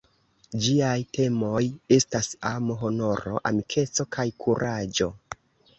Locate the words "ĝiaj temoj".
0.67-1.61